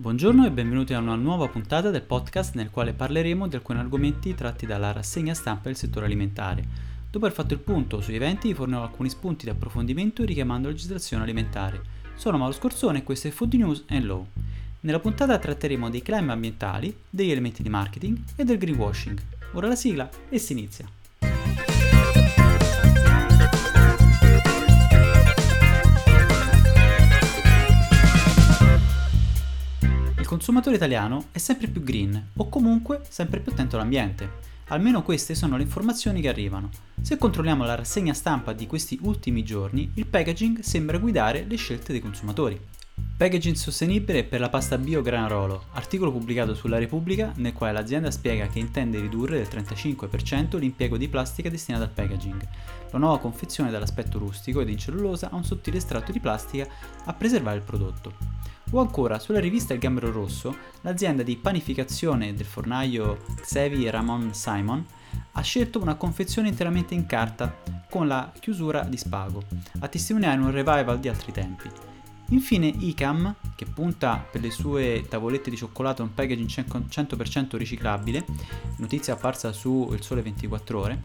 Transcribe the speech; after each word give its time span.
Buongiorno 0.00 0.46
e 0.46 0.50
benvenuti 0.50 0.94
a 0.94 0.98
una 0.98 1.14
nuova 1.14 1.48
puntata 1.48 1.90
del 1.90 2.00
podcast 2.00 2.54
nel 2.54 2.70
quale 2.70 2.94
parleremo 2.94 3.46
di 3.46 3.54
alcuni 3.54 3.80
argomenti 3.80 4.34
tratti 4.34 4.64
dalla 4.64 4.92
rassegna 4.92 5.34
stampa 5.34 5.64
del 5.64 5.76
settore 5.76 6.06
alimentare. 6.06 6.64
Dopo 7.10 7.26
aver 7.26 7.36
fatto 7.36 7.52
il 7.52 7.60
punto 7.60 8.00
sugli 8.00 8.14
eventi 8.14 8.48
vi 8.48 8.54
fornirò 8.54 8.82
alcuni 8.82 9.10
spunti 9.10 9.44
di 9.44 9.50
approfondimento 9.50 10.24
richiamando 10.24 10.68
la 10.68 10.72
legislazione 10.72 11.24
alimentare. 11.24 11.82
Sono 12.14 12.38
Mauro 12.38 12.54
Scorzone 12.54 13.00
e 13.00 13.02
questo 13.02 13.28
è 13.28 13.30
Food 13.30 13.52
News 13.52 13.84
and 13.88 14.04
Law. 14.04 14.26
Nella 14.80 15.00
puntata 15.00 15.36
tratteremo 15.36 15.90
dei 15.90 16.00
claim 16.00 16.30
ambientali, 16.30 16.96
degli 17.10 17.30
elementi 17.30 17.62
di 17.62 17.68
marketing 17.68 18.22
e 18.36 18.44
del 18.44 18.56
greenwashing. 18.56 19.20
Ora 19.52 19.68
la 19.68 19.76
sigla 19.76 20.08
e 20.30 20.38
si 20.38 20.52
inizia. 20.52 20.88
Consumatore 30.30 30.76
italiano 30.76 31.24
è 31.32 31.38
sempre 31.38 31.66
più 31.66 31.82
green 31.82 32.28
o 32.36 32.48
comunque 32.48 33.00
sempre 33.08 33.40
più 33.40 33.50
attento 33.50 33.74
all'ambiente. 33.74 34.48
Almeno 34.68 35.02
queste 35.02 35.34
sono 35.34 35.56
le 35.56 35.64
informazioni 35.64 36.20
che 36.20 36.28
arrivano. 36.28 36.70
Se 37.00 37.18
controlliamo 37.18 37.64
la 37.64 37.74
rassegna 37.74 38.14
stampa 38.14 38.52
di 38.52 38.68
questi 38.68 38.96
ultimi 39.02 39.42
giorni, 39.42 39.90
il 39.94 40.06
packaging 40.06 40.60
sembra 40.60 40.98
guidare 40.98 41.44
le 41.48 41.56
scelte 41.56 41.90
dei 41.90 42.00
consumatori. 42.00 42.56
Packaging 43.16 43.56
sostenibile 43.56 44.22
per 44.22 44.38
la 44.38 44.48
pasta 44.48 44.78
bio 44.78 45.02
Granarolo, 45.02 45.64
articolo 45.72 46.12
pubblicato 46.12 46.54
sulla 46.54 46.78
Repubblica 46.78 47.32
nel 47.38 47.52
quale 47.52 47.72
l'azienda 47.72 48.12
spiega 48.12 48.46
che 48.46 48.60
intende 48.60 49.00
ridurre 49.00 49.36
del 49.36 49.48
35% 49.50 50.58
l'impiego 50.58 50.96
di 50.96 51.08
plastica 51.08 51.50
destinata 51.50 51.82
al 51.82 51.90
packaging. 51.90 52.48
La 52.90 52.98
nuova 52.98 53.18
confezione 53.18 53.70
dall'aspetto 53.70 54.18
rustico 54.18 54.60
ed 54.60 54.68
in 54.68 54.78
cellulosa 54.78 55.30
ha 55.30 55.36
un 55.36 55.44
sottile 55.44 55.76
estratto 55.76 56.10
di 56.12 56.20
plastica 56.20 56.68
a 57.04 57.14
preservare 57.14 57.58
il 57.58 57.62
prodotto. 57.62 58.14
O 58.72 58.80
ancora, 58.80 59.18
sulla 59.18 59.40
rivista 59.40 59.74
Il 59.74 59.80
Gambero 59.80 60.12
Rosso, 60.12 60.56
l'azienda 60.82 61.22
di 61.22 61.36
panificazione 61.36 62.34
del 62.34 62.46
fornaio 62.46 63.18
Xavi 63.40 63.90
Ramon 63.90 64.32
Simon 64.32 64.84
ha 65.32 65.40
scelto 65.40 65.80
una 65.80 65.96
confezione 65.96 66.48
interamente 66.48 66.94
in 66.94 67.06
carta 67.06 67.58
con 67.88 68.06
la 68.06 68.32
chiusura 68.38 68.82
di 68.82 68.96
spago, 68.96 69.42
a 69.80 69.88
testimoniare 69.88 70.40
un 70.40 70.50
revival 70.50 71.00
di 71.00 71.08
altri 71.08 71.32
tempi. 71.32 71.68
Infine 72.28 72.66
ICAM, 72.66 73.34
che 73.56 73.66
punta 73.66 74.24
per 74.30 74.40
le 74.40 74.52
sue 74.52 75.04
tavolette 75.08 75.50
di 75.50 75.56
cioccolato 75.56 76.02
a 76.02 76.04
un 76.04 76.14
packaging 76.14 76.48
100% 76.48 77.56
riciclabile, 77.56 78.24
notizia 78.76 79.14
apparsa 79.14 79.52
su 79.52 79.88
Il 79.92 80.02
Sole 80.02 80.22
24 80.22 80.78
Ore, 80.78 81.02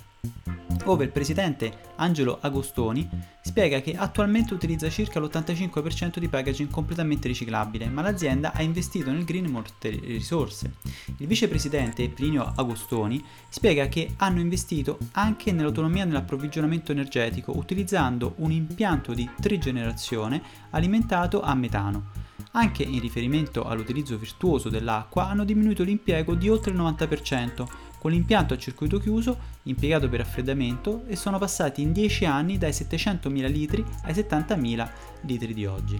ove 0.86 1.04
il 1.04 1.12
presidente 1.12 1.94
Angelo 1.96 2.38
Agostoni 2.42 3.08
spiega 3.42 3.82
che 3.82 3.96
attualmente 3.96 4.54
utilizza 4.54 4.90
circa 4.90 5.20
l'85% 5.20 6.20
di 6.20 6.28
packaging 6.28 6.70
completamente 6.70 7.28
riciclabile, 7.28 7.90
ma 7.90 8.02
l'azienda 8.02 8.54
ha 8.54 8.62
investito 8.62 9.12
nel 9.12 9.24
green 9.24 9.50
molte 9.50 9.90
risorse. 9.90 10.74
Il 11.18 11.28
vicepresidente 11.28 12.10
Plinio 12.10 12.52
Agostoni 12.56 13.24
spiega 13.50 13.88
che 13.88 14.14
hanno 14.18 14.40
investito 14.40 14.98
anche 15.14 15.52
nell'autonomia 15.52 16.06
nell'approvvigionamento 16.06 16.92
energetico 16.92 17.56
utilizzando 17.56 18.34
un 18.38 18.52
impianto 18.52 19.14
di 19.14 19.30
trigenerazione 19.40 20.42
alimentato 20.72 21.42
a 21.42 21.54
metano. 21.56 22.24
Anche 22.58 22.84
in 22.84 23.02
riferimento 23.02 23.66
all'utilizzo 23.66 24.18
virtuoso 24.18 24.70
dell'acqua 24.70 25.28
hanno 25.28 25.44
diminuito 25.44 25.84
l'impiego 25.84 26.36
di 26.36 26.48
oltre 26.48 26.72
il 26.72 26.78
90%, 26.78 27.68
con 28.06 28.14
l'impianto 28.14 28.54
a 28.54 28.58
circuito 28.60 29.00
chiuso 29.00 29.36
impiegato 29.64 30.08
per 30.08 30.20
raffreddamento 30.20 31.06
e 31.08 31.16
sono 31.16 31.40
passati 31.40 31.82
in 31.82 31.92
10 31.92 32.26
anni 32.26 32.60
dai 32.60 32.70
700.000 32.70 33.50
litri 33.50 33.84
ai 34.04 34.14
70.000 34.14 34.90
litri 35.22 35.56
di 35.56 35.66
oggi. 35.66 36.00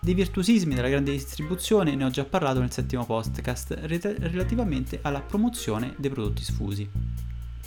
Dei 0.00 0.14
virtuosismi 0.14 0.74
della 0.74 0.88
grande 0.88 1.12
distribuzione 1.12 1.94
ne 1.94 2.02
ho 2.02 2.10
già 2.10 2.24
parlato 2.24 2.58
nel 2.58 2.72
settimo 2.72 3.06
podcast 3.06 3.78
relativamente 3.82 4.98
alla 5.00 5.20
promozione 5.20 5.94
dei 5.96 6.10
prodotti 6.10 6.42
sfusi. 6.42 6.90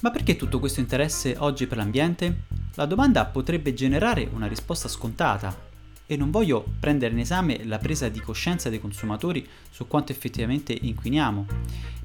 Ma 0.01 0.11
perché 0.11 0.35
tutto 0.35 0.59
questo 0.59 0.81
interesse 0.81 1.37
oggi 1.37 1.65
per 1.65 1.77
l'ambiente? 1.77 2.41
La 2.73 2.85
domanda 2.85 3.25
potrebbe 3.25 3.73
generare 3.73 4.27
una 4.33 4.47
risposta 4.47 4.89
scontata 4.89 5.69
e 6.05 6.17
non 6.17 6.29
voglio 6.29 6.73
prendere 6.77 7.13
in 7.13 7.19
esame 7.21 7.63
la 7.63 7.77
presa 7.77 8.09
di 8.09 8.19
coscienza 8.19 8.69
dei 8.69 8.81
consumatori 8.81 9.47
su 9.69 9.87
quanto 9.87 10.11
effettivamente 10.11 10.77
inquiniamo 10.77 11.45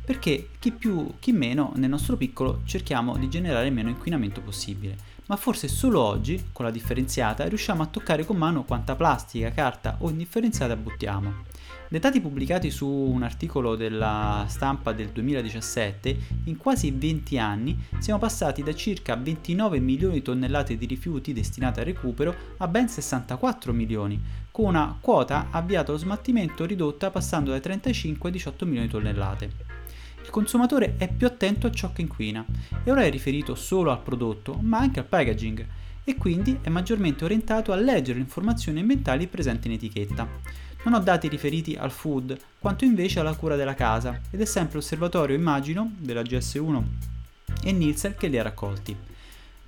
perché 0.06 0.50
chi 0.60 0.70
più 0.70 1.14
chi 1.18 1.32
meno 1.32 1.72
nel 1.74 1.90
nostro 1.90 2.16
piccolo 2.16 2.60
cerchiamo 2.64 3.16
di 3.16 3.28
generare 3.28 3.70
meno 3.70 3.88
inquinamento 3.88 4.40
possibile, 4.40 4.96
ma 5.26 5.34
forse 5.34 5.66
solo 5.66 6.00
oggi, 6.00 6.44
con 6.52 6.64
la 6.64 6.70
differenziata, 6.70 7.48
riusciamo 7.48 7.82
a 7.82 7.86
toccare 7.86 8.24
con 8.24 8.36
mano 8.36 8.62
quanta 8.62 8.94
plastica, 8.94 9.50
carta 9.50 9.96
o 9.98 10.08
indifferenziata 10.08 10.76
buttiamo. 10.76 11.42
Dai 11.88 11.98
dati 11.98 12.20
pubblicati 12.20 12.70
su 12.70 12.86
un 12.86 13.24
articolo 13.24 13.74
della 13.74 14.44
stampa 14.48 14.92
del 14.92 15.08
2017, 15.08 16.16
in 16.44 16.56
quasi 16.56 16.92
20 16.92 17.38
anni 17.38 17.76
siamo 17.98 18.20
passati 18.20 18.62
da 18.62 18.74
circa 18.74 19.16
29 19.16 19.80
milioni 19.80 20.14
di 20.14 20.22
tonnellate 20.22 20.76
di 20.76 20.86
rifiuti 20.86 21.32
destinate 21.32 21.80
al 21.80 21.86
recupero 21.86 22.34
a 22.58 22.68
ben 22.68 22.88
64 22.88 23.72
milioni, 23.72 24.20
con 24.52 24.66
una 24.66 24.96
quota 25.00 25.48
avviata 25.50 25.90
allo 25.90 25.98
smaltimento 25.98 26.64
ridotta 26.64 27.10
passando 27.10 27.50
dai 27.50 27.60
35 27.60 28.28
ai 28.28 28.34
18 28.36 28.64
milioni 28.64 28.86
di 28.86 28.92
tonnellate. 28.92 29.75
Il 30.26 30.32
consumatore 30.32 30.96
è 30.98 31.08
più 31.08 31.28
attento 31.28 31.68
a 31.68 31.70
ciò 31.70 31.92
che 31.92 32.00
inquina 32.00 32.44
e 32.82 32.90
ora 32.90 33.04
è 33.04 33.10
riferito 33.10 33.54
solo 33.54 33.92
al 33.92 34.02
prodotto, 34.02 34.58
ma 34.60 34.78
anche 34.78 34.98
al 34.98 35.06
packaging 35.06 35.64
e 36.02 36.16
quindi 36.16 36.58
è 36.62 36.68
maggiormente 36.68 37.24
orientato 37.24 37.70
a 37.70 37.76
leggere 37.76 38.18
le 38.18 38.24
informazioni 38.24 38.80
ambientali 38.80 39.28
presenti 39.28 39.68
in 39.68 39.74
etichetta. 39.74 40.28
Non 40.82 40.94
ho 40.94 40.98
dati 40.98 41.28
riferiti 41.28 41.76
al 41.76 41.92
food, 41.92 42.36
quanto 42.58 42.84
invece 42.84 43.20
alla 43.20 43.36
cura 43.36 43.54
della 43.54 43.74
casa 43.74 44.20
ed 44.28 44.40
è 44.40 44.44
sempre 44.44 44.78
l'osservatorio 44.78 45.36
immagino 45.36 45.92
della 45.96 46.22
GS1 46.22 46.82
e 47.62 47.70
Nielsen 47.70 48.16
che 48.18 48.26
li 48.26 48.36
ha 48.36 48.42
raccolti. 48.42 49.05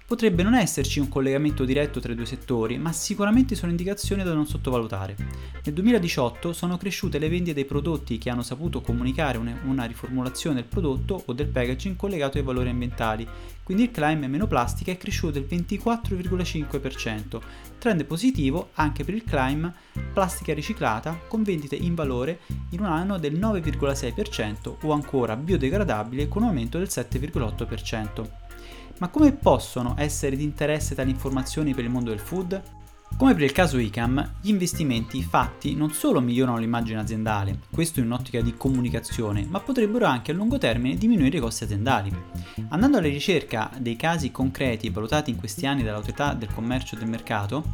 Potrebbe 0.09 0.43
non 0.43 0.55
esserci 0.55 1.01
un 1.01 1.09
collegamento 1.11 1.67
diretto 1.67 2.01
tra 2.01 2.13
i 2.13 2.15
due 2.15 2.25
settori, 2.25 2.79
ma 2.79 2.93
sicuramente 2.93 3.55
sono 3.55 3.73
indicazioni 3.73 4.23
da 4.23 4.33
non 4.33 4.47
sottovalutare. 4.47 5.15
Nel 5.63 5.75
2018 5.75 6.55
sono 6.55 6.79
cresciute 6.79 7.19
le 7.19 7.29
vendite 7.29 7.53
dei 7.53 7.67
prodotti 7.67 8.17
che 8.17 8.31
hanno 8.31 8.41
saputo 8.41 8.81
comunicare 8.81 9.37
una 9.37 9.85
riformulazione 9.85 10.57
del 10.57 10.65
prodotto 10.65 11.23
o 11.27 11.35
del 11.35 11.49
packaging 11.49 11.95
collegato 11.95 12.39
ai 12.39 12.45
valori 12.45 12.71
ambientali, 12.71 13.29
quindi 13.63 13.83
il 13.83 13.91
claim 13.91 14.25
meno 14.25 14.47
plastica 14.47 14.91
è 14.93 14.97
cresciuto 14.97 15.33
del 15.33 15.47
24,5%, 15.47 17.41
trend 17.77 18.03
positivo 18.07 18.71
anche 18.77 19.05
per 19.05 19.13
il 19.13 19.25
claim 19.25 19.71
plastica 20.15 20.55
riciclata 20.55 21.21
con 21.29 21.43
vendite 21.43 21.77
in 21.77 21.95
valore 21.95 22.41
in 22.71 22.81
un 22.81 22.87
anno 22.87 23.19
del 23.19 23.39
9,6% 23.39 24.77
o 24.81 24.93
ancora 24.93 25.37
biodegradabile 25.37 26.29
con 26.29 26.45
un 26.45 26.49
aumento 26.49 26.79
del 26.79 26.89
7,8%. 26.91 28.48
Ma 28.99 29.09
come 29.09 29.33
possono 29.33 29.95
essere 29.97 30.37
di 30.37 30.43
interesse 30.43 30.95
tali 30.95 31.11
informazioni 31.11 31.73
per 31.75 31.85
il 31.85 31.91
mondo 31.91 32.11
del 32.11 32.19
food? 32.19 32.61
Come 33.17 33.33
per 33.33 33.43
il 33.43 33.53
caso 33.53 33.79
ICAM, 33.79 34.35
gli 34.41 34.49
investimenti 34.49 35.23
fatti 35.23 35.75
non 35.75 35.91
solo 35.91 36.21
migliorano 36.21 36.59
l'immagine 36.59 37.01
aziendale, 37.01 37.59
questo 37.73 38.01
in 38.01 38.07
un'ottica 38.07 38.41
di 38.41 38.55
comunicazione, 38.57 39.45
ma 39.49 39.61
potrebbero 39.61 40.05
anche 40.05 40.31
a 40.31 40.35
lungo 40.35 40.59
termine 40.59 40.97
diminuire 40.97 41.39
i 41.39 41.41
costi 41.41 41.65
aziendali. 41.65 42.13
Andando 42.69 42.99
alla 42.99 43.09
ricerca 43.09 43.71
dei 43.79 43.97
casi 43.97 44.31
concreti 44.31 44.91
valutati 44.91 45.31
in 45.31 45.37
questi 45.37 45.67
anni 45.67 45.83
dall'autorità 45.83 46.33
del 46.35 46.53
commercio 46.53 46.95
e 46.95 46.99
del 46.99 47.09
mercato, 47.09 47.65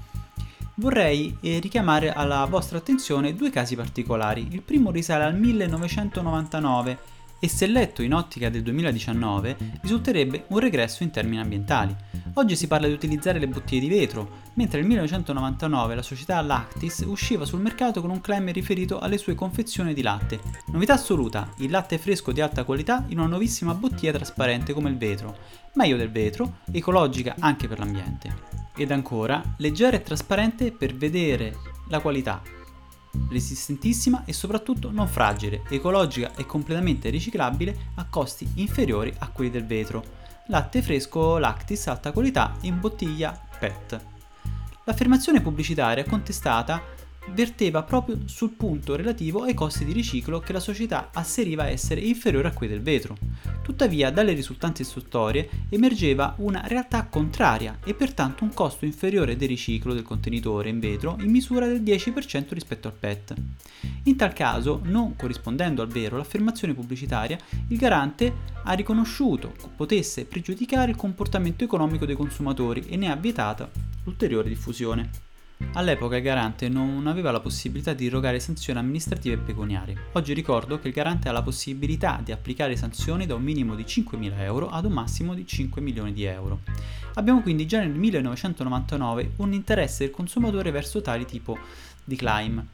vorrei 0.77 1.37
eh, 1.41 1.59
richiamare 1.59 2.12
alla 2.12 2.45
vostra 2.47 2.79
attenzione 2.79 3.35
due 3.35 3.51
casi 3.51 3.77
particolari. 3.77 4.49
Il 4.51 4.62
primo 4.62 4.91
risale 4.91 5.25
al 5.25 5.37
1999 5.39 6.99
e 7.44 7.49
se 7.49 7.66
letto 7.66 8.00
in 8.00 8.15
ottica 8.15 8.49
del 8.49 8.62
2019 8.62 9.56
risulterebbe 9.82 10.47
un 10.49 10.60
regresso 10.60 11.03
in 11.03 11.10
termini 11.10 11.43
ambientali. 11.43 11.94
Oggi 12.37 12.56
si 12.56 12.66
parla 12.66 12.87
di 12.87 12.94
utilizzare 12.94 13.38
le 13.38 13.47
bottiglie 13.47 13.82
di 13.82 13.88
vetro, 13.88 14.41
mentre 14.55 14.78
nel 14.78 14.88
1999 14.88 15.94
la 15.94 16.00
società 16.00 16.41
Lactis 16.41 17.05
usciva 17.06 17.44
sul 17.44 17.60
mercato 17.60 18.00
con 18.00 18.09
un 18.09 18.22
claim 18.22 18.50
riferito 18.50 18.99
alle 18.99 19.19
sue 19.19 19.34
confezioni 19.34 19.93
di 19.93 20.00
latte. 20.00 20.41
Novità 20.69 20.94
assoluta, 20.94 21.52
il 21.58 21.70
latte 21.70 21.99
fresco 21.99 22.32
di 22.32 22.41
alta 22.41 22.64
qualità 22.64 23.05
in 23.08 23.19
una 23.19 23.29
nuovissima 23.29 23.75
bottiglia 23.75 24.12
trasparente 24.12 24.73
come 24.73 24.88
il 24.88 24.97
vetro, 24.97 25.37
meglio 25.75 25.99
del 25.99 26.11
vetro, 26.11 26.61
ecologica 26.73 27.35
anche 27.40 27.69
per 27.69 27.79
l'ambiente. 27.79 28.35
Ed 28.75 28.90
ancora, 28.90 29.43
leggera 29.58 29.99
e 29.99 30.02
trasparente 30.02 30.73
per 30.73 30.94
vedere 30.94 31.55
la 31.88 32.00
qualità, 32.00 32.40
resistentissima 33.31 34.25
e 34.25 34.32
soprattutto 34.32 34.90
non 34.90 35.08
fragile, 35.08 35.62
ecologica 35.69 36.32
e 36.37 36.46
completamente 36.46 37.11
riciclabile 37.11 37.90
a 37.94 38.06
costi 38.08 38.49
inferiori 38.55 39.12
a 39.19 39.28
quelli 39.28 39.50
del 39.50 39.66
vetro. 39.66 40.02
Latte 40.49 40.82
fresco 40.82 41.38
Lactis 41.38 41.87
alta 41.87 42.12
qualità 42.12 42.55
in 42.62 42.78
bottiglia 42.81 43.40
PET. 43.58 44.00
L'affermazione 44.84 45.40
pubblicitaria 45.40 46.05
contestata 46.05 46.82
verteva 47.32 47.82
proprio 47.82 48.19
sul 48.26 48.50
punto 48.50 48.97
relativo 48.97 49.43
ai 49.43 49.55
costi 49.55 49.85
di 49.85 49.93
riciclo 49.93 50.41
che 50.41 50.53
la 50.53 50.61
società 50.61 51.11
asseriva 51.12 51.69
essere 51.69 52.00
inferiore 52.00 52.49
a 52.49 52.53
quelli 52.53 52.73
del 52.73 52.82
vetro. 52.82 53.17
Tuttavia, 53.62 54.11
dalle 54.11 54.32
risultanze 54.32 54.82
istruttorie 54.82 55.49
emergeva 55.71 56.35
una 56.38 56.62
realtà 56.67 57.06
contraria 57.06 57.79
e 57.85 57.94
pertanto 57.94 58.44
un 58.44 58.53
costo 58.53 58.85
inferiore 58.85 59.37
del 59.37 59.49
riciclo 59.49 59.94
del 59.94 60.03
contenitore 60.03 60.69
in 60.69 60.81
vetro 60.81 61.17
in 61.21 61.31
misura 61.31 61.67
del 61.67 61.82
10% 61.82 62.49
rispetto 62.50 62.88
al 62.88 62.94
PET. 62.94 63.35
In 64.05 64.17
tal 64.17 64.32
caso, 64.32 64.81
non 64.85 65.17
corrispondendo 65.17 65.82
al 65.82 65.88
vero 65.88 66.17
l'affermazione 66.17 66.75
pubblicitaria, 66.75 67.38
il 67.69 67.79
garante 67.79 68.53
ha 68.65 68.73
riconosciuto 68.73 69.53
che 69.53 69.69
potesse 69.75 70.25
pregiudicare 70.25 70.91
il 70.91 70.97
comportamento 70.97 71.65
economico 71.65 72.05
dei 72.05 72.17
consumatori 72.17 72.85
e 72.88 72.97
ne 72.97 73.11
ha 73.11 73.17
vietata 73.17 73.71
l'ulteriore 74.05 74.49
diffusione. 74.49 75.32
All'epoca 75.72 76.16
il 76.16 76.22
garante 76.22 76.69
non 76.69 77.06
aveva 77.06 77.31
la 77.31 77.40
possibilità 77.40 77.94
di 77.94 78.05
irrogare 78.05 78.38
sanzioni 78.38 78.78
amministrative 78.78 79.34
e 79.34 79.38
pecuniarie. 79.38 79.96
Oggi 80.12 80.32
ricordo 80.32 80.78
che 80.78 80.88
il 80.88 80.94
garante 80.94 81.28
ha 81.28 81.32
la 81.32 81.43
possibilità 81.43 82.20
di 82.22 82.31
applicare 82.31 82.76
sanzioni 82.76 83.26
da 83.26 83.34
un 83.34 83.43
minimo 83.43 83.75
di 83.75 83.82
5.000 83.82 84.40
euro 84.40 84.69
ad 84.69 84.84
un 84.84 84.93
massimo 84.93 85.34
di 85.34 85.46
5 85.46 85.81
milioni 85.81 86.12
di 86.12 86.25
euro. 86.25 86.61
Abbiamo 87.14 87.43
quindi 87.43 87.66
già 87.66 87.81
nel 87.81 87.90
1999 87.90 89.32
un 89.37 89.52
interesse 89.52 90.05
del 90.05 90.12
consumatore 90.12 90.70
verso 90.70 91.00
tali 91.00 91.25
tipo 91.25 91.58
di 92.05 92.16
claim. 92.16 92.64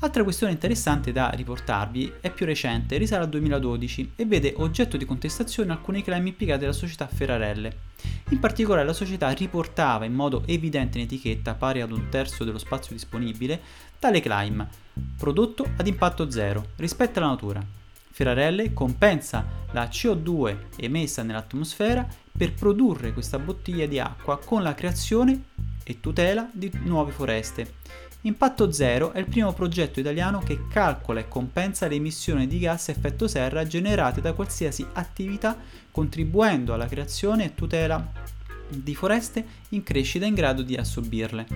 Altra 0.00 0.22
questione 0.22 0.52
interessante 0.52 1.12
da 1.12 1.30
riportarvi 1.30 2.12
è 2.20 2.30
più 2.30 2.44
recente, 2.44 2.98
risale 2.98 3.24
al 3.24 3.30
2012 3.30 4.12
e 4.16 4.26
vede 4.26 4.52
oggetto 4.56 4.96
di 4.96 5.04
contestazione 5.06 5.72
alcuni 5.72 6.02
claim 6.02 6.26
impiegati 6.26 6.60
dalla 6.60 6.72
società 6.72 7.06
Ferrarelle. 7.06 7.92
In 8.30 8.38
particolare 8.38 8.84
la 8.84 8.92
società 8.92 9.30
riportava 9.30 10.04
in 10.04 10.12
modo 10.12 10.42
evidente 10.46 10.98
in 10.98 11.04
etichetta, 11.04 11.54
pari 11.54 11.80
ad 11.80 11.90
un 11.90 12.08
terzo 12.10 12.44
dello 12.44 12.58
spazio 12.58 12.94
disponibile, 12.94 13.60
tale 13.98 14.20
claim, 14.20 14.66
prodotto 15.16 15.66
ad 15.76 15.86
impatto 15.86 16.30
zero, 16.30 16.72
rispetto 16.76 17.18
alla 17.18 17.28
natura. 17.28 17.64
Ferrarelle 18.10 18.72
compensa 18.72 19.44
la 19.72 19.86
CO2 19.86 20.56
emessa 20.76 21.22
nell'atmosfera 21.22 22.06
per 22.36 22.52
produrre 22.52 23.12
questa 23.12 23.38
bottiglia 23.38 23.86
di 23.86 23.98
acqua 23.98 24.38
con 24.38 24.62
la 24.62 24.74
creazione 24.74 25.46
e 25.82 26.00
tutela 26.00 26.48
di 26.52 26.70
nuove 26.84 27.12
foreste 27.12 27.74
Impatto 28.26 28.72
Zero 28.72 29.12
è 29.12 29.18
il 29.18 29.26
primo 29.26 29.52
progetto 29.52 30.00
italiano 30.00 30.38
che 30.38 30.66
calcola 30.68 31.20
e 31.20 31.28
compensa 31.28 31.86
le 31.88 31.96
emissioni 31.96 32.46
di 32.46 32.58
gas 32.58 32.88
a 32.88 32.92
effetto 32.92 33.28
serra 33.28 33.66
generate 33.66 34.22
da 34.22 34.32
qualsiasi 34.32 34.86
attività 34.94 35.58
contribuendo 35.90 36.72
alla 36.72 36.86
creazione 36.86 37.44
e 37.44 37.54
tutela 37.54 38.02
di 38.70 38.94
foreste 38.94 39.44
in 39.70 39.82
crescita 39.82 40.24
in 40.24 40.32
grado 40.32 40.62
di 40.62 40.74
assorbirle. 40.74 41.46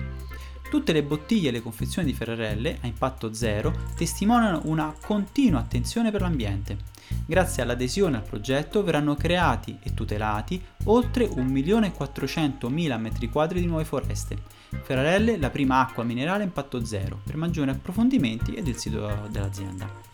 Tutte 0.69 0.93
le 0.93 1.01
bottiglie 1.01 1.49
e 1.49 1.53
le 1.53 1.61
confezioni 1.63 2.07
di 2.07 2.13
Ferrarelle 2.13 2.77
a 2.81 2.85
impatto 2.85 3.33
zero 3.33 3.73
testimoniano 3.95 4.61
una 4.65 4.93
continua 5.01 5.61
attenzione 5.61 6.11
per 6.11 6.21
l'ambiente. 6.21 6.77
Grazie 7.25 7.63
all'adesione 7.63 8.17
al 8.17 8.23
progetto 8.23 8.83
verranno 8.83 9.15
creati 9.15 9.79
e 9.81 9.95
tutelati 9.95 10.63
oltre 10.83 11.27
1.400.000 11.27 12.69
m2 12.69 13.53
di 13.53 13.65
nuove 13.65 13.85
foreste. 13.85 14.58
Ferrarelle, 14.83 15.37
la 15.37 15.49
prima 15.49 15.79
acqua 15.79 16.03
minerale 16.03 16.43
a 16.43 16.45
impatto 16.45 16.83
zero. 16.85 17.19
Per 17.23 17.37
maggiori 17.37 17.69
approfondimenti 17.69 18.53
ed 18.53 18.67
il 18.67 18.77
sito 18.77 19.27
dell'azienda. 19.29 20.07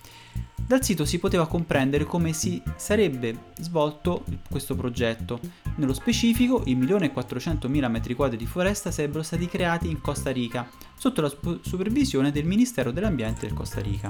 Dal 0.68 0.84
sito 0.84 1.06
si 1.06 1.20
poteva 1.20 1.48
comprendere 1.48 2.06
come 2.06 2.34
si 2.34 2.60
sarebbe 2.76 3.52
svolto 3.60 4.24
questo 4.50 4.76
progetto. 4.76 5.40
Nello 5.76 5.94
specifico, 5.94 6.64
i 6.66 6.76
1.400.000 6.76 7.68
m2 7.70 8.34
di 8.34 8.48
foresta 8.48 8.90
sarebbero 8.90 9.22
stati 9.22 9.48
creati 9.48 9.90
in 9.90 10.02
Costa 10.02 10.32
Rica, 10.32 10.68
sotto 10.98 11.22
la 11.22 11.32
supervisione 11.62 12.32
del 12.32 12.46
Ministero 12.46 12.92
dell'Ambiente 12.92 13.46
del 13.46 13.56
Costa 13.56 13.80
Rica. 13.80 14.10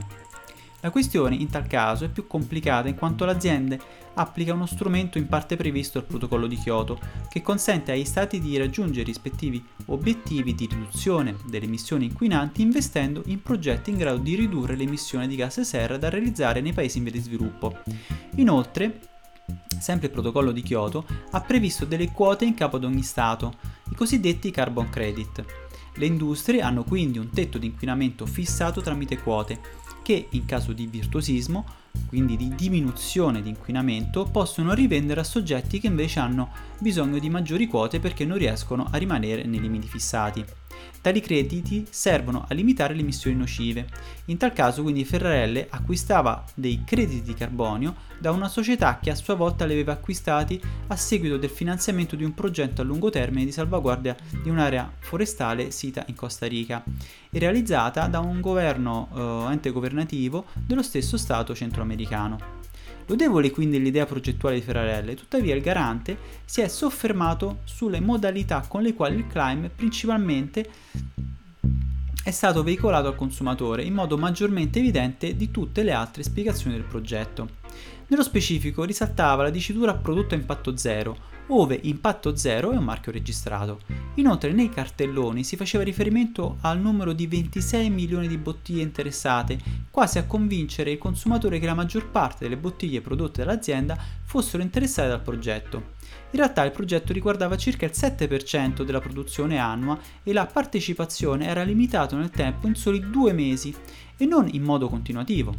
La 0.86 0.92
questione 0.92 1.34
in 1.34 1.50
tal 1.50 1.66
caso 1.66 2.06
è 2.06 2.10
più 2.10 2.28
complicata 2.28 2.88
in 2.88 2.94
quanto 2.94 3.26
l'azienda 3.26 3.76
applica 4.14 4.54
uno 4.54 4.68
strumento 4.68 5.18
in 5.18 5.26
parte 5.26 5.56
previsto 5.56 5.98
dal 5.98 6.08
protocollo 6.08 6.46
di 6.46 6.58
Kyoto 6.58 7.00
che 7.28 7.42
consente 7.42 7.92
agli 7.92 8.06
stati 8.06 8.40
di 8.40 8.56
raggiungere 8.56 9.02
i 9.02 9.06
rispettivi 9.06 9.66
obiettivi 9.86 10.54
di 10.54 10.68
riduzione 10.68 11.38
delle 11.48 11.66
emissioni 11.66 12.06
inquinanti 12.06 12.62
investendo 12.62 13.24
in 13.26 13.42
progetti 13.42 13.90
in 13.90 13.98
grado 13.98 14.20
di 14.20 14.36
ridurre 14.36 14.76
le 14.76 14.84
emissioni 14.84 15.26
di 15.26 15.36
gas 15.36 15.60
serra 15.62 15.98
da 15.98 16.10
realizzare 16.10 16.62
nei 16.62 16.74
paesi 16.74 17.00
in 17.00 17.06
via 17.06 17.14
di 17.14 17.20
sviluppo. 17.20 17.80
Inoltre, 18.36 19.00
sempre 19.80 20.06
il 20.06 20.14
protocollo 20.14 20.52
di 20.52 20.62
Kyoto 20.62 21.04
ha 21.32 21.42
previsto 21.42 21.86
delle 21.86 22.12
quote 22.12 22.46
in 22.46 22.54
capo 22.54 22.76
ad 22.76 22.84
ogni 22.84 23.02
stato, 23.02 23.56
i 23.90 23.96
cosiddetti 23.96 24.52
carbon 24.52 24.90
credit. 24.90 25.65
Le 25.98 26.06
industrie 26.06 26.62
hanno 26.62 26.84
quindi 26.84 27.18
un 27.18 27.30
tetto 27.30 27.58
di 27.58 27.68
inquinamento 27.68 28.26
fissato 28.26 28.82
tramite 28.82 29.18
quote 29.18 29.60
che 30.04 30.28
in 30.32 30.46
caso 30.46 30.72
di 30.72 30.86
virtuosismo, 30.86 31.66
quindi 32.08 32.38
di 32.38 32.54
diminuzione 32.54 33.42
di 33.42 33.50
inquinamento, 33.50 34.26
possono 34.26 34.74
rivendere 34.74 35.22
a 35.22 35.24
soggetti 35.24 35.80
che 35.80 35.88
invece 35.88 36.20
hanno 36.20 36.50
bisogno 36.80 37.18
di 37.18 37.30
maggiori 37.30 37.66
quote 37.66 38.00
perché 38.00 38.24
non 38.24 38.38
riescono 38.38 38.88
a 38.92 38.98
rimanere 38.98 39.46
nei 39.46 39.60
limiti 39.60 39.88
fissati. 39.88 40.46
Tali 41.02 41.22
crediti 41.22 41.86
servono 41.88 42.46
a 42.48 42.54
limitare 42.56 42.96
le 42.96 43.02
emissioni 43.02 43.36
nocive. 43.36 43.88
In 44.26 44.38
tal 44.38 44.54
caso 44.54 44.82
quindi 44.82 45.06
Ferrarelle 45.06 45.68
acquistava 45.70 46.44
dei 46.56 46.84
crediti 46.84 47.22
di 47.22 47.34
carbonio 47.36 47.96
da 48.18 48.32
una 48.32 48.48
società 48.48 48.98
che 49.00 49.12
a 49.12 49.16
sua 49.16 49.36
volta 49.36 49.66
li 49.66 49.74
aveva 49.74 49.94
acquistati 49.94 50.60
a 50.88 50.96
seguito 50.96 51.38
del 51.38 51.52
finanziamento 51.52 52.16
di 52.16 52.24
un 52.24 52.34
progetto 52.34 52.82
a 52.82 52.84
lungo 52.86 53.12
termine 53.12 53.46
di 53.46 53.52
salvaguardia 53.52 54.16
di 54.42 54.50
un'area 54.50 54.92
forestale 54.98 55.70
sita 55.70 56.04
in 56.08 56.16
Costa 56.16 56.48
Rica 56.48 56.84
e 57.30 57.38
realizzata 57.38 58.08
da 58.08 58.20
un 58.20 58.42
governo 58.42 59.10
eh, 59.14 59.52
ente 59.52 59.70
governativo 59.70 60.46
dello 60.56 60.82
stesso 60.82 61.18
Stato 61.18 61.54
centroamericano. 61.54 62.64
Lodevole 63.08 63.52
quindi 63.52 63.80
l'idea 63.80 64.06
progettuale 64.06 64.56
di 64.56 64.62
Ferrarelle, 64.62 65.16
tuttavia 65.16 65.54
il 65.54 65.62
garante 65.62 66.18
si 66.46 66.62
è 66.62 66.68
soffermato 66.68 67.60
sulle 67.64 68.00
modalità 68.00 68.66
con 68.68 68.82
le 68.82 68.94
quali 68.94 69.18
il 69.18 69.28
climb 69.28 69.70
principalmente 69.70 70.68
è 72.24 72.32
stato 72.32 72.64
veicolato 72.64 73.08
al 73.08 73.16
consumatore 73.16 73.84
in 73.84 73.94
modo 73.94 74.18
maggiormente 74.18 74.80
evidente 74.80 75.36
di 75.36 75.52
tutte 75.52 75.84
le 75.84 75.92
altre 75.92 76.24
spiegazioni 76.24 76.76
del 76.76 76.86
progetto. 76.86 77.48
Nello 78.08 78.22
specifico 78.22 78.84
risaltava 78.84 79.42
la 79.42 79.50
dicitura 79.50 79.96
prodotto 79.96 80.36
a 80.36 80.38
impatto 80.38 80.78
zero, 80.78 81.18
ove 81.48 81.80
impatto 81.84 82.36
zero 82.36 82.72
è 82.72 82.78
un 82.78 82.84
marchio 82.84 83.12
registrato. 83.12 83.80
Inoltre 84.16 84.52
nei 84.52 84.70
cartelloni 84.70 85.44
si 85.44 85.56
faceva 85.56 85.84
riferimento 85.84 86.58
al 86.62 86.80
numero 86.80 87.14
di 87.14 87.26
26 87.26 87.90
milioni 87.90 88.28
di 88.28 88.38
bottiglie 88.38 88.84
interessate, 88.84 89.58
quasi 89.90 90.20
a 90.20 90.26
convincere 90.26 90.92
il 90.92 91.00
consumatore 91.00 91.58
che 91.58 91.66
la 91.66 91.74
maggior 91.74 92.12
parte 92.12 92.44
delle 92.44 92.58
bottiglie 92.58 93.02
prodotte 93.02 93.44
dall'azienda 93.44 93.98
fossero 94.24 94.62
interessate 94.62 95.10
dal 95.10 95.22
progetto. 95.24 95.94
In 96.30 96.40
realtà 96.40 96.64
il 96.64 96.72
progetto 96.72 97.12
riguardava 97.12 97.58
circa 97.58 97.86
il 97.86 97.94
7% 97.96 98.84
della 98.84 99.00
produzione 99.00 99.58
annua 99.58 99.98
e 100.22 100.32
la 100.32 100.46
partecipazione 100.46 101.48
era 101.48 101.64
limitata 101.64 102.16
nel 102.16 102.30
tempo 102.30 102.68
in 102.68 102.76
soli 102.76 103.10
due 103.10 103.34
mesi 103.34 103.74
e 104.16 104.26
non 104.28 104.48
in 104.52 104.62
modo 104.62 104.90
continuativo. 104.90 105.56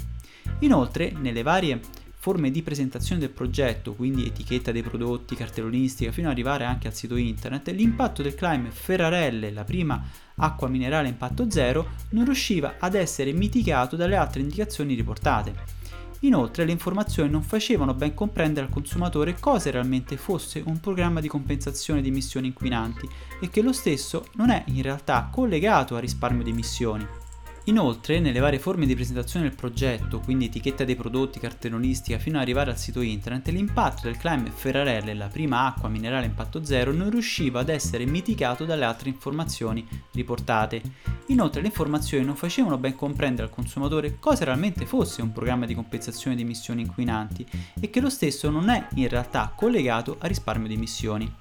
Inoltre, 0.61 1.11
nelle 1.11 1.43
varie 1.43 1.81
forme 2.27 2.51
di 2.51 2.61
presentazione 2.61 3.21
del 3.21 3.31
progetto, 3.31 3.95
quindi 3.95 4.27
etichetta 4.27 4.73
dei 4.73 4.83
prodotti, 4.83 5.37
cartellonistica, 5.37 6.11
fino 6.11 6.27
ad 6.27 6.33
arrivare 6.33 6.65
anche 6.65 6.89
al 6.89 6.93
sito 6.93 7.15
internet, 7.15 7.69
l'impatto 7.69 8.21
del 8.21 8.35
climb 8.35 8.69
Ferrarelle, 8.69 9.53
la 9.53 9.63
prima 9.63 10.03
acqua 10.35 10.67
minerale 10.67 11.07
a 11.07 11.11
impatto 11.11 11.49
zero, 11.49 11.91
non 12.11 12.25
riusciva 12.25 12.79
ad 12.81 12.97
essere 12.97 13.31
mitigato 13.31 13.95
dalle 13.95 14.17
altre 14.17 14.41
indicazioni 14.41 14.95
riportate. 14.95 15.55
Inoltre 16.23 16.65
le 16.65 16.73
informazioni 16.73 17.31
non 17.31 17.45
facevano 17.45 17.95
ben 17.95 18.13
comprendere 18.13 18.67
al 18.67 18.73
consumatore 18.73 19.37
cosa 19.39 19.71
realmente 19.71 20.17
fosse 20.17 20.61
un 20.67 20.81
programma 20.81 21.21
di 21.21 21.29
compensazione 21.29 22.03
di 22.03 22.09
emissioni 22.09 22.49
inquinanti 22.49 23.09
e 23.41 23.49
che 23.51 23.63
lo 23.63 23.73
stesso 23.73 24.27
non 24.33 24.51
è 24.51 24.65
in 24.67 24.83
realtà 24.83 25.29
collegato 25.31 25.95
al 25.95 26.01
risparmio 26.01 26.43
di 26.43 26.51
emissioni. 26.51 27.07
Inoltre, 27.69 28.21
nelle 28.21 28.39
varie 28.39 28.61
forme 28.61 28.87
di 28.87 28.95
presentazione 28.95 29.49
del 29.49 29.57
progetto, 29.57 30.21
quindi 30.21 30.45
etichetta 30.45 30.85
dei 30.85 30.95
prodotti, 30.95 31.41
cartellonistica, 31.41 32.17
fino 32.17 32.37
ad 32.37 32.43
arrivare 32.43 32.71
al 32.71 32.79
sito 32.79 33.01
internet, 33.01 33.49
l'impatto 33.49 34.03
del 34.05 34.17
climb 34.17 34.49
Ferrarelle, 34.49 35.15
la 35.15 35.27
prima 35.27 35.67
acqua 35.67 35.89
minerale 35.89 36.27
impatto 36.27 36.65
zero, 36.65 36.93
non 36.93 37.11
riusciva 37.11 37.59
ad 37.59 37.69
essere 37.69 38.07
mitigato 38.07 38.65
dalle 38.65 38.85
altre 38.85 39.09
informazioni 39.09 39.85
riportate. 40.13 40.81
Inoltre, 41.27 41.61
le 41.61 41.67
informazioni 41.67 42.25
non 42.25 42.37
facevano 42.37 42.79
ben 42.79 42.95
comprendere 42.95 43.49
al 43.49 43.55
consumatore 43.55 44.21
cosa 44.21 44.45
realmente 44.45 44.87
fosse 44.87 45.21
un 45.21 45.33
programma 45.33 45.67
di 45.67 45.75
compensazione 45.75 46.37
di 46.37 46.43
emissioni 46.43 46.83
inquinanti 46.83 47.45
e 47.81 47.91
che 47.91 48.01
lo 48.01 48.11
stesso 48.11 48.49
non 48.49 48.69
è 48.69 48.87
in 48.95 49.09
realtà 49.09 49.53
collegato 49.57 50.19
a 50.21 50.29
risparmio 50.29 50.69
di 50.69 50.75
emissioni. 50.75 51.35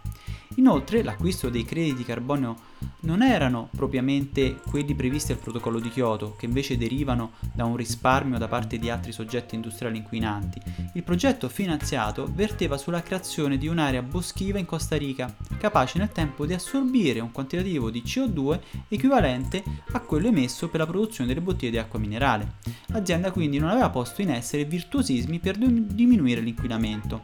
Inoltre 0.55 1.03
l'acquisto 1.03 1.49
dei 1.49 1.65
crediti 1.65 1.97
di 1.97 2.05
carbonio 2.05 2.55
non 3.01 3.21
erano 3.21 3.69
propriamente 3.75 4.59
quelli 4.69 4.95
previsti 4.95 5.31
al 5.31 5.37
protocollo 5.37 5.79
di 5.79 5.89
Kyoto, 5.89 6.35
che 6.37 6.45
invece 6.45 6.77
derivano 6.77 7.33
da 7.53 7.65
un 7.65 7.75
risparmio 7.75 8.37
da 8.37 8.47
parte 8.47 8.77
di 8.77 8.89
altri 8.89 9.11
soggetti 9.11 9.55
industriali 9.55 9.97
inquinanti. 9.97 10.59
Il 10.93 11.03
progetto 11.03 11.49
finanziato 11.49 12.29
verteva 12.33 12.77
sulla 12.77 13.01
creazione 13.01 13.57
di 13.57 13.67
un'area 13.67 14.01
boschiva 14.01 14.59
in 14.59 14.65
Costa 14.65 14.97
Rica, 14.97 15.35
capace 15.57 15.97
nel 15.99 16.11
tempo 16.11 16.45
di 16.45 16.53
assorbire 16.53 17.19
un 17.19 17.31
quantitativo 17.31 17.89
di 17.89 18.01
CO2 18.05 18.59
equivalente 18.87 19.63
a 19.91 19.99
quello 19.99 20.27
emesso 20.27 20.69
per 20.69 20.79
la 20.79 20.87
produzione 20.87 21.27
delle 21.27 21.41
bottiglie 21.41 21.71
di 21.71 21.77
acqua 21.77 21.99
minerale. 21.99 22.55
l'azienda 22.87 23.31
quindi 23.31 23.59
non 23.59 23.69
aveva 23.69 23.89
posto 23.89 24.21
in 24.21 24.31
essere 24.31 24.65
virtuosismi 24.65 25.39
per 25.39 25.57
diminuire 25.57 26.41
l'inquinamento. 26.41 27.23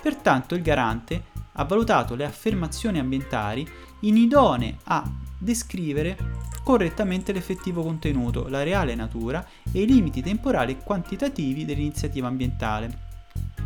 Pertanto 0.00 0.54
il 0.54 0.62
garante 0.62 1.36
ha 1.58 1.64
valutato 1.64 2.14
le 2.14 2.24
affermazioni 2.24 2.98
ambientali 2.98 3.66
inidonee 4.00 4.78
a 4.84 5.08
descrivere 5.38 6.16
correttamente 6.64 7.32
l'effettivo 7.32 7.82
contenuto, 7.82 8.48
la 8.48 8.62
reale 8.62 8.94
natura 8.94 9.46
e 9.70 9.82
i 9.82 9.86
limiti 9.86 10.22
temporali 10.22 10.72
e 10.72 10.82
quantitativi 10.82 11.64
dell'iniziativa 11.64 12.26
ambientale 12.28 13.06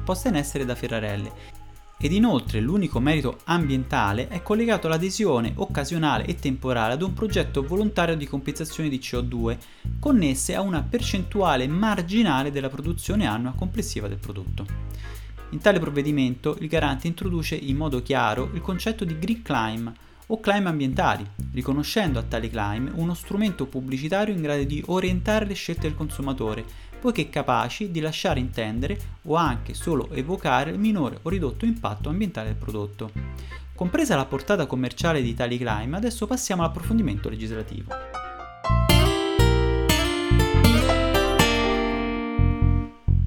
posta 0.04 0.28
in 0.28 0.36
essere 0.36 0.64
da 0.64 0.74
Ferrarelle 0.74 1.60
ed 1.98 2.12
inoltre 2.12 2.60
l'unico 2.60 2.98
merito 2.98 3.38
ambientale 3.44 4.26
è 4.26 4.42
collegato 4.42 4.88
all'adesione 4.88 5.52
occasionale 5.54 6.24
e 6.24 6.34
temporale 6.34 6.94
ad 6.94 7.02
un 7.02 7.12
progetto 7.12 7.62
volontario 7.62 8.16
di 8.16 8.26
compensazione 8.26 8.88
di 8.88 8.98
CO2 8.98 9.56
connesse 10.00 10.56
a 10.56 10.62
una 10.62 10.82
percentuale 10.82 11.68
marginale 11.68 12.50
della 12.50 12.68
produzione 12.68 13.26
annua 13.26 13.52
complessiva 13.52 14.08
del 14.08 14.18
prodotto. 14.18 14.66
In 15.52 15.60
tale 15.60 15.78
provvedimento 15.78 16.56
il 16.60 16.68
garante 16.68 17.06
introduce 17.06 17.54
in 17.54 17.76
modo 17.76 18.02
chiaro 18.02 18.50
il 18.54 18.60
concetto 18.60 19.04
di 19.04 19.18
green 19.18 19.42
climb 19.42 19.92
o 20.26 20.40
climb 20.40 20.66
ambientali, 20.66 21.26
riconoscendo 21.52 22.18
a 22.18 22.22
tale 22.22 22.48
climb 22.48 22.90
uno 22.94 23.12
strumento 23.12 23.66
pubblicitario 23.66 24.34
in 24.34 24.40
grado 24.40 24.64
di 24.64 24.82
orientare 24.86 25.44
le 25.44 25.54
scelte 25.54 25.82
del 25.82 25.94
consumatore 25.94 26.90
poiché 27.02 27.28
capaci 27.28 27.90
di 27.90 27.98
lasciare 27.98 28.38
intendere 28.38 28.96
o 29.22 29.34
anche 29.34 29.74
solo 29.74 30.08
evocare 30.12 30.70
il 30.70 30.78
minore 30.78 31.18
o 31.22 31.28
ridotto 31.28 31.64
impatto 31.64 32.08
ambientale 32.08 32.50
del 32.50 32.56
prodotto. 32.56 33.10
Compresa 33.74 34.14
la 34.14 34.24
portata 34.24 34.66
commerciale 34.66 35.20
di 35.20 35.34
tali 35.34 35.58
climb, 35.58 35.94
adesso 35.94 36.28
passiamo 36.28 36.62
all'approfondimento 36.62 37.28
legislativo. 37.28 38.21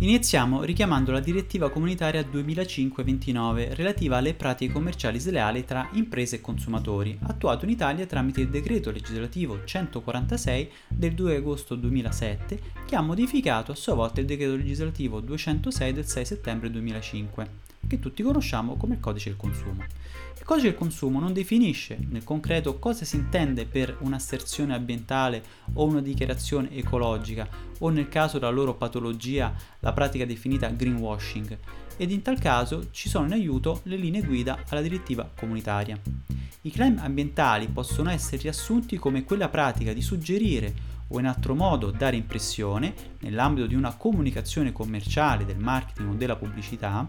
Iniziamo 0.06 0.62
richiamando 0.62 1.12
la 1.12 1.20
direttiva 1.20 1.72
comunitaria 1.72 2.22
2005-29 2.22 3.74
relativa 3.74 4.18
alle 4.18 4.36
pratiche 4.36 4.72
commerciali 4.72 5.18
sleali 5.18 5.66
tra 5.66 5.90
imprese 5.94 6.36
e 6.36 6.42
consumatori, 6.42 7.18
attuato 7.24 7.66
in 7.66 7.72
Italia 7.72 8.06
tramite 8.06 8.42
il 8.42 8.50
decreto 8.50 8.92
legislativo 8.92 9.64
146 9.64 10.72
del 10.90 11.16
2 11.16 11.38
agosto 11.38 11.74
2007 11.74 12.60
che 12.86 12.96
ha 12.96 13.02
modificato 13.02 13.72
a 13.72 13.76
sua 13.76 13.96
volta 13.96 14.20
il 14.20 14.28
decreto 14.28 14.56
legislativo 14.56 15.22
206 15.22 15.94
del 15.94 16.06
6 16.06 16.24
settembre 16.24 16.70
2005 16.70 17.65
che 17.88 18.00
tutti 18.00 18.24
conosciamo 18.24 18.76
come 18.76 18.96
il 18.96 19.00
codice 19.00 19.30
del 19.30 19.38
consumo. 19.38 19.84
Il 20.38 20.44
codice 20.44 20.70
del 20.70 20.78
consumo 20.78 21.20
non 21.20 21.34
definisce 21.34 21.98
nel 22.10 22.24
concreto 22.24 22.78
cosa 22.78 23.06
si 23.06 23.16
intende 23.16 23.66
per 23.66 23.98
un'asserzione 24.02 24.74
ambientale 24.74 25.44
o 25.74 25.86
una 25.86 26.02
dichiarazione 26.02 26.72
ecologica 26.72 27.48
o 27.80 27.90
nel 27.90 28.10
caso 28.10 28.38
della 28.38 28.52
loro 28.52 28.76
patologia 28.76 29.54
la 29.80 29.94
pratica 29.94 30.26
definita 30.26 30.70
greenwashing 30.70 31.58
ed 31.98 32.12
in 32.12 32.22
tal 32.22 32.40
caso 32.40 32.92
ci 32.92 33.10
sono 33.10 33.26
in 33.26 33.34
aiuto 33.34 33.82
le 33.84 33.96
linee 33.96 34.22
guida 34.22 34.64
alla 34.68 34.82
direttiva 34.82 35.30
comunitaria. 35.34 36.00
I 36.62 36.72
claim 36.72 37.00
ambientali 37.00 37.68
possono 37.68 38.10
essere 38.10 38.42
riassunti 38.42 38.98
come 38.98 39.24
quella 39.24 39.50
pratica 39.50 39.94
di 39.94 40.02
suggerire 40.02 40.94
o 41.10 41.20
in 41.20 41.28
altro 41.28 41.54
modo 41.54 41.92
dare 41.92 42.16
impressione, 42.16 42.94
nell'ambito 43.20 43.68
di 43.68 43.76
una 43.76 43.96
comunicazione 43.96 44.72
commerciale, 44.72 45.46
del 45.46 45.60
marketing 45.60 46.10
o 46.10 46.16
della 46.16 46.36
pubblicità, 46.36 47.06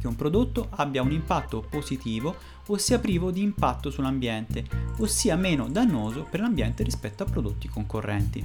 che 0.00 0.06
un 0.06 0.16
prodotto 0.16 0.68
abbia 0.70 1.02
un 1.02 1.12
impatto 1.12 1.60
positivo 1.68 2.34
o 2.66 2.78
sia 2.78 2.98
privo 2.98 3.30
di 3.30 3.42
impatto 3.42 3.90
sull'ambiente 3.90 4.64
o 4.98 5.06
sia 5.06 5.36
meno 5.36 5.68
dannoso 5.68 6.26
per 6.28 6.40
l'ambiente 6.40 6.82
rispetto 6.82 7.22
a 7.22 7.26
prodotti 7.26 7.68
concorrenti. 7.68 8.44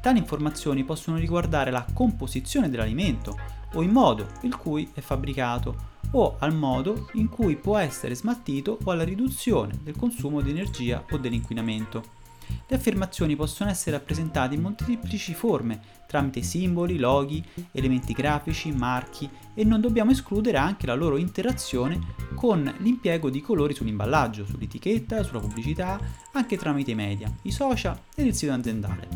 Tali 0.00 0.18
informazioni 0.18 0.84
possono 0.84 1.16
riguardare 1.16 1.70
la 1.70 1.86
composizione 1.92 2.68
dell'alimento 2.68 3.38
o 3.74 3.82
il 3.82 3.88
modo 3.88 4.26
in 4.42 4.56
cui 4.56 4.90
è 4.92 5.00
fabbricato 5.00 5.90
o 6.12 6.36
al 6.40 6.54
modo 6.54 7.08
in 7.14 7.28
cui 7.28 7.56
può 7.56 7.78
essere 7.78 8.14
smaltito 8.14 8.78
o 8.84 8.90
alla 8.90 9.04
riduzione 9.04 9.78
del 9.82 9.96
consumo 9.96 10.40
di 10.40 10.50
energia 10.50 11.04
o 11.10 11.16
dell'inquinamento. 11.16 12.20
Le 12.66 12.76
affermazioni 12.76 13.36
possono 13.36 13.70
essere 13.70 13.96
rappresentate 13.96 14.54
in 14.54 14.62
molteplici 14.62 15.34
forme, 15.34 15.80
tramite 16.06 16.42
simboli, 16.42 16.98
loghi, 16.98 17.44
elementi 17.72 18.12
grafici, 18.12 18.70
marchi 18.72 19.28
e 19.54 19.64
non 19.64 19.80
dobbiamo 19.80 20.10
escludere 20.10 20.58
anche 20.58 20.86
la 20.86 20.94
loro 20.94 21.16
interazione 21.16 21.98
con 22.34 22.72
l'impiego 22.78 23.30
di 23.30 23.40
colori 23.40 23.74
sull'imballaggio, 23.74 24.44
sull'etichetta, 24.44 25.22
sulla 25.22 25.40
pubblicità, 25.40 25.98
anche 26.32 26.56
tramite 26.56 26.90
i 26.90 26.94
media, 26.94 27.32
i 27.42 27.50
social 27.50 27.98
ed 28.14 28.26
il 28.26 28.34
sito 28.34 28.52
aziendale. 28.52 29.08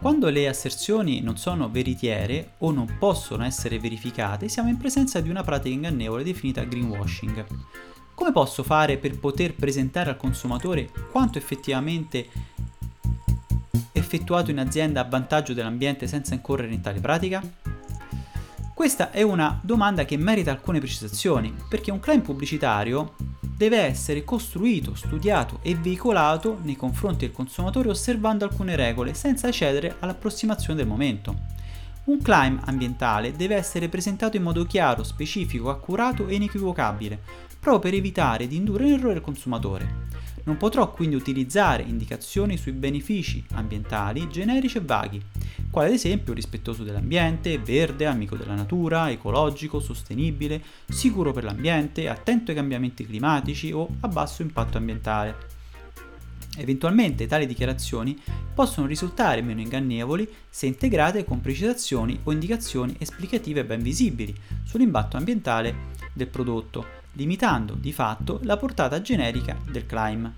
Quando 0.00 0.28
le 0.28 0.48
asserzioni 0.48 1.22
non 1.22 1.38
sono 1.38 1.70
veritiere 1.70 2.56
o 2.58 2.72
non 2.72 2.96
possono 2.98 3.44
essere 3.44 3.78
verificate, 3.78 4.48
siamo 4.48 4.68
in 4.68 4.76
presenza 4.76 5.20
di 5.20 5.30
una 5.30 5.42
pratica 5.42 5.74
ingannevole 5.74 6.24
definita 6.24 6.62
greenwashing. 6.62 7.46
Come 8.14 8.30
posso 8.30 8.62
fare 8.62 8.98
per 8.98 9.18
poter 9.18 9.54
presentare 9.54 10.10
al 10.10 10.16
consumatore 10.16 10.90
quanto 11.10 11.38
effettivamente 11.38 12.28
effettuato 14.14 14.52
in 14.52 14.60
azienda 14.60 15.00
a 15.00 15.08
vantaggio 15.08 15.54
dell'ambiente 15.54 16.06
senza 16.06 16.34
incorrere 16.34 16.72
in 16.72 16.80
tale 16.80 17.00
pratica? 17.00 17.42
Questa 18.72 19.10
è 19.10 19.22
una 19.22 19.58
domanda 19.62 20.04
che 20.04 20.16
merita 20.16 20.50
alcune 20.50 20.78
precisazioni, 20.78 21.54
perché 21.68 21.90
un 21.90 22.00
claim 22.00 22.20
pubblicitario 22.20 23.14
deve 23.40 23.78
essere 23.78 24.24
costruito, 24.24 24.94
studiato 24.94 25.58
e 25.62 25.74
veicolato 25.74 26.58
nei 26.62 26.76
confronti 26.76 27.24
del 27.24 27.34
consumatore 27.34 27.88
osservando 27.88 28.44
alcune 28.44 28.74
regole 28.76 29.14
senza 29.14 29.50
cedere 29.50 29.96
all'approssimazione 30.00 30.78
del 30.78 30.88
momento. 30.88 31.52
Un 32.04 32.20
claim 32.20 32.60
ambientale 32.64 33.32
deve 33.32 33.54
essere 33.54 33.88
presentato 33.88 34.36
in 34.36 34.42
modo 34.42 34.66
chiaro, 34.66 35.02
specifico, 35.04 35.70
accurato 35.70 36.26
e 36.26 36.34
inequivocabile, 36.34 37.20
proprio 37.64 37.78
per 37.78 37.94
evitare 37.94 38.46
di 38.46 38.56
indurre 38.56 38.84
in 38.84 38.92
errore 38.92 39.14
il 39.14 39.20
consumatore. 39.22 40.02
Non 40.44 40.58
potrò 40.58 40.92
quindi 40.92 41.16
utilizzare 41.16 41.82
indicazioni 41.82 42.58
sui 42.58 42.72
benefici 42.72 43.42
ambientali 43.52 44.28
generici 44.28 44.76
e 44.76 44.82
vaghi, 44.82 45.22
quali 45.70 45.88
ad 45.88 45.94
esempio 45.94 46.34
rispettoso 46.34 46.84
dell'ambiente, 46.84 47.58
verde, 47.58 48.04
amico 48.04 48.36
della 48.36 48.54
natura, 48.54 49.10
ecologico, 49.10 49.80
sostenibile, 49.80 50.62
sicuro 50.86 51.32
per 51.32 51.44
l'ambiente, 51.44 52.06
attento 52.06 52.50
ai 52.50 52.56
cambiamenti 52.58 53.06
climatici 53.06 53.72
o 53.72 53.88
a 54.00 54.08
basso 54.08 54.42
impatto 54.42 54.76
ambientale. 54.76 55.52
Eventualmente 56.58 57.26
tali 57.26 57.46
dichiarazioni 57.46 58.20
possono 58.52 58.86
risultare 58.86 59.40
meno 59.40 59.62
ingannevoli 59.62 60.28
se 60.50 60.66
integrate 60.66 61.24
con 61.24 61.40
precisazioni 61.40 62.20
o 62.24 62.30
indicazioni 62.30 62.94
esplicative 62.98 63.64
ben 63.64 63.80
visibili 63.80 64.34
sull'impatto 64.64 65.16
ambientale 65.16 65.92
del 66.12 66.28
prodotto, 66.28 67.02
limitando 67.14 67.74
di 67.74 67.92
fatto 67.92 68.40
la 68.42 68.56
portata 68.56 69.00
generica 69.00 69.56
del 69.70 69.86
claim. 69.86 70.32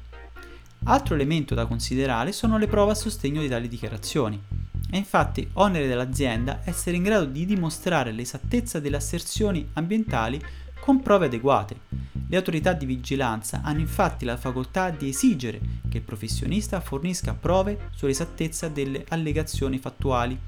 Altro 0.85 1.14
elemento 1.14 1.54
da 1.54 1.66
considerare 1.66 2.33
sono 2.33 2.59
le 2.59 2.66
prove 2.66 2.92
a 2.92 2.95
sostegno 2.95 3.40
di 3.40 3.49
tali 3.49 3.68
dichiarazioni. 3.68 4.40
È 4.88 4.97
infatti 4.97 5.49
onere 5.54 5.88
dell'azienda 5.88 6.61
essere 6.64 6.97
in 6.97 7.02
grado 7.02 7.25
di 7.25 7.45
dimostrare 7.45 8.12
l'esattezza 8.12 8.78
delle 8.78 8.97
asserzioni 8.97 9.68
ambientali 9.73 10.40
con 10.80 11.00
prove 11.02 11.26
adeguate. 11.26 11.80
Le 12.28 12.37
autorità 12.37 12.73
di 12.73 12.87
vigilanza 12.87 13.61
hanno 13.62 13.80
infatti 13.80 14.25
la 14.25 14.37
facoltà 14.37 14.90
di 14.90 15.09
esigere 15.09 15.61
che 15.88 15.99
il 15.99 16.02
professionista 16.02 16.80
fornisca 16.80 17.35
prove 17.35 17.88
sull'esattezza 17.95 18.68
delle 18.68 19.04
allegazioni 19.09 19.78
fattuali 19.78 20.38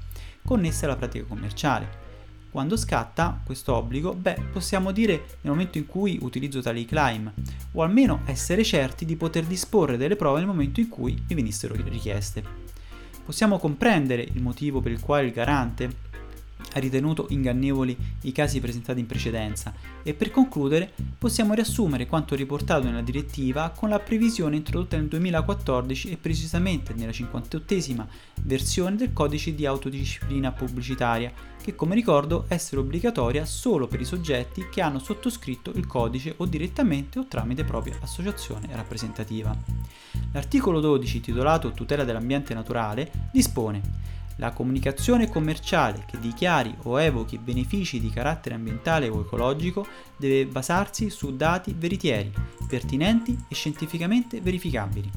connesse 0.45 0.85
alla 0.85 0.95
pratica 0.95 1.25
commerciale 1.25 2.08
quando 2.51 2.75
scatta 2.75 3.39
questo 3.45 3.75
obbligo? 3.75 4.13
Beh, 4.13 4.37
possiamo 4.51 4.91
dire 4.91 5.37
nel 5.41 5.53
momento 5.53 5.77
in 5.77 5.85
cui 5.85 6.17
utilizzo 6.21 6.61
tali 6.61 6.85
climb, 6.85 7.31
o 7.73 7.83
almeno 7.83 8.21
essere 8.25 8.63
certi 8.63 9.05
di 9.05 9.15
poter 9.15 9.45
disporre 9.45 9.97
delle 9.97 10.15
prove 10.15 10.39
nel 10.39 10.47
momento 10.47 10.79
in 10.79 10.89
cui 10.89 11.13
mi 11.27 11.35
venissero 11.35 11.75
richieste. 11.75 12.43
Possiamo 13.23 13.59
comprendere 13.59 14.23
il 14.23 14.41
motivo 14.41 14.81
per 14.81 14.91
il 14.91 14.99
quale 14.99 15.27
il 15.27 15.31
garante 15.31 16.07
ha 16.73 16.79
ritenuto 16.79 17.27
ingannevoli 17.29 17.97
i 18.23 18.31
casi 18.31 18.59
presentati 18.59 18.99
in 18.99 19.05
precedenza 19.05 19.73
e 20.03 20.13
per 20.13 20.31
concludere 20.31 20.91
possiamo 21.17 21.53
riassumere 21.53 22.07
quanto 22.07 22.35
riportato 22.35 22.85
nella 22.85 23.01
direttiva 23.01 23.71
con 23.75 23.89
la 23.89 23.99
previsione 23.99 24.55
introdotta 24.55 24.97
nel 24.97 25.07
2014 25.07 26.11
e 26.11 26.17
precisamente 26.17 26.93
nella 26.93 27.11
58esima 27.11 28.05
versione 28.41 28.95
del 28.95 29.13
codice 29.13 29.55
di 29.55 29.65
autodisciplina 29.65 30.51
pubblicitaria 30.51 31.31
che 31.61 31.75
come 31.75 31.95
ricordo 31.95 32.45
essere 32.47 32.81
obbligatoria 32.81 33.45
solo 33.45 33.87
per 33.87 33.99
i 33.99 34.05
soggetti 34.05 34.67
che 34.69 34.81
hanno 34.81 34.99
sottoscritto 34.99 35.71
il 35.75 35.87
codice 35.87 36.33
o 36.37 36.45
direttamente 36.45 37.19
o 37.19 37.25
tramite 37.27 37.63
propria 37.63 37.97
associazione 38.01 38.69
rappresentativa. 38.71 39.55
L'articolo 40.31 40.79
12 40.79 41.21
titolato 41.21 41.71
Tutela 41.71 42.03
dell'ambiente 42.03 42.53
naturale 42.53 43.11
dispone 43.31 43.81
la 44.39 44.51
comunicazione 44.51 45.29
commerciale 45.29 46.05
che 46.07 46.17
dichiari 46.17 46.73
o 46.83 46.99
evochi 46.99 47.37
benefici 47.37 47.99
di 47.99 48.09
carattere 48.09 48.55
ambientale 48.55 49.07
o 49.07 49.21
ecologico 49.21 49.85
deve 50.17 50.47
basarsi 50.47 51.09
su 51.09 51.35
dati 51.35 51.75
veritieri, 51.77 52.33
pertinenti 52.67 53.37
e 53.47 53.53
scientificamente 53.53 54.41
verificabili. 54.41 55.11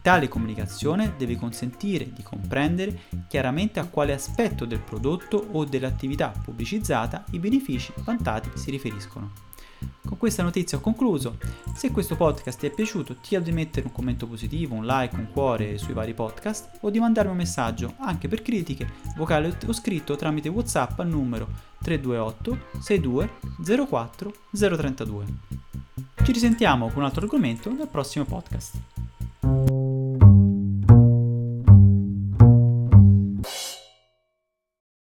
Tale 0.00 0.28
comunicazione 0.28 1.14
deve 1.18 1.36
consentire 1.36 2.12
di 2.12 2.22
comprendere 2.22 3.00
chiaramente 3.26 3.80
a 3.80 3.88
quale 3.88 4.12
aspetto 4.12 4.64
del 4.64 4.80
prodotto 4.80 5.48
o 5.52 5.64
dell'attività 5.64 6.28
pubblicizzata 6.28 7.24
i 7.32 7.38
benefici 7.38 7.92
vantati 8.04 8.50
si 8.54 8.70
riferiscono. 8.70 9.47
Con 10.04 10.16
questa 10.16 10.42
notizia 10.42 10.78
ho 10.78 10.80
concluso. 10.80 11.38
Se 11.74 11.90
questo 11.90 12.16
podcast 12.16 12.58
ti 12.58 12.66
è 12.66 12.70
piaciuto, 12.70 13.14
ti 13.14 13.20
chiedo 13.22 13.44
di 13.44 13.52
mettere 13.52 13.86
un 13.86 13.92
commento 13.92 14.26
positivo, 14.26 14.74
un 14.74 14.86
like, 14.86 15.14
un 15.16 15.28
cuore 15.30 15.78
sui 15.78 15.94
vari 15.94 16.14
podcast 16.14 16.78
o 16.80 16.90
di 16.90 16.98
mandarmi 16.98 17.30
un 17.30 17.36
messaggio, 17.36 17.94
anche 17.98 18.28
per 18.28 18.42
critiche, 18.42 18.90
vocale 19.16 19.56
o 19.66 19.72
scritto 19.72 20.16
tramite 20.16 20.48
WhatsApp 20.48 20.98
al 21.00 21.08
numero 21.08 21.48
328 21.82 22.80
62 22.80 23.30
04 23.86 24.32
032. 24.50 25.24
Ci 26.22 26.32
risentiamo 26.32 26.88
con 26.88 26.98
un 26.98 27.04
altro 27.04 27.22
argomento 27.22 27.72
nel 27.72 27.88
prossimo 27.88 28.24
podcast. 28.24 28.97